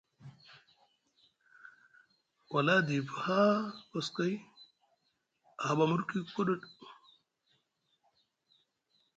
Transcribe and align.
Wala 2.51 2.73
a 2.79 2.85
diiva 2.87 3.15
haa 3.25 3.53
koskoy 3.91 4.33
a 5.61 5.63
haɓa 5.67 5.83
mudukwi 5.89 6.19
koduɗ. 6.35 6.61